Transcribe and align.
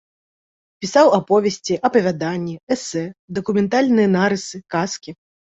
Пісаў 0.85 1.11
аповесці, 1.17 1.73
апавяданні, 1.89 2.55
эсэ, 2.77 3.03
дакументальныя 3.39 4.13
нарысы, 4.19 4.57
казкі. 4.79 5.11